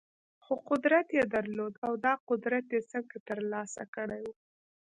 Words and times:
خو 0.43 0.53
قدرت 0.69 1.07
يې 1.17 1.23
درلود 1.33 1.73
او 1.85 1.93
دا 2.05 2.13
قدرت 2.29 2.65
يې 2.75 2.79
څنګه 2.91 3.17
ترلاسه 3.27 3.83
کړی 3.95 4.23
و؟ 4.31 4.35